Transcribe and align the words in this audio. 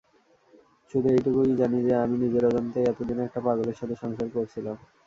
শুধু 0.93 1.07
এটুকুই 1.09 1.51
জানি 1.61 1.77
যে, 1.87 1.93
আমি 2.03 2.15
নিজের 2.17 2.43
অজান্তে 2.49 2.79
এতদিন 2.83 3.17
একটা 3.19 3.39
পাগলের 3.45 3.77
সাথে 3.79 3.95
সংসার 4.01 4.27
করছিলাম। 4.35 4.77